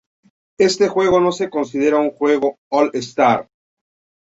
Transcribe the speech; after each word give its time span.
Este 0.57 0.87
juego 0.87 1.19
no 1.19 1.31
se 1.31 1.51
considera 1.51 1.99
un 1.99 2.09
juego 2.09 2.57
All-star. 2.71 3.47